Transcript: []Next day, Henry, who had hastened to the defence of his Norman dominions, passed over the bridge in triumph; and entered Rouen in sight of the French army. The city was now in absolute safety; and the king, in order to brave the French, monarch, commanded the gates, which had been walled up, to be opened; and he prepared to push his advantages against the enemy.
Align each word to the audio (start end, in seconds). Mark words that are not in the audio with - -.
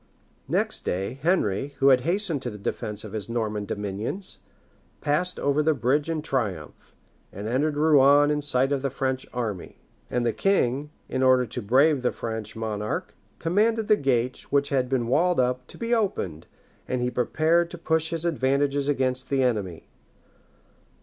[]Next 0.47 0.83
day, 0.83 1.19
Henry, 1.21 1.75
who 1.77 1.89
had 1.89 2.01
hastened 2.01 2.41
to 2.41 2.49
the 2.49 2.57
defence 2.57 3.03
of 3.03 3.13
his 3.13 3.29
Norman 3.29 3.65
dominions, 3.65 4.39
passed 4.99 5.39
over 5.39 5.61
the 5.61 5.75
bridge 5.75 6.09
in 6.09 6.23
triumph; 6.23 6.95
and 7.31 7.47
entered 7.47 7.77
Rouen 7.77 8.31
in 8.31 8.41
sight 8.41 8.71
of 8.71 8.81
the 8.81 8.89
French 8.89 9.27
army. 9.31 9.75
The 9.75 9.75
city 9.75 9.77
was 9.77 9.77
now 9.77 9.77
in 9.77 10.01
absolute 10.01 10.07
safety; 10.09 10.15
and 10.15 10.25
the 10.25 10.39
king, 10.39 10.89
in 11.17 11.21
order 11.23 11.45
to 11.45 11.61
brave 11.61 12.01
the 12.01 12.11
French, 12.11 12.55
monarch, 12.55 13.13
commanded 13.37 13.87
the 13.87 13.95
gates, 13.95 14.51
which 14.51 14.69
had 14.69 14.89
been 14.89 15.05
walled 15.05 15.39
up, 15.39 15.67
to 15.67 15.77
be 15.77 15.93
opened; 15.93 16.47
and 16.87 16.99
he 17.03 17.11
prepared 17.11 17.69
to 17.69 17.77
push 17.77 18.09
his 18.09 18.25
advantages 18.25 18.89
against 18.89 19.29
the 19.29 19.43
enemy. 19.43 19.85